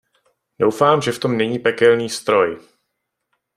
[0.59, 2.59] Doufám, že v tom není pekelný stroj.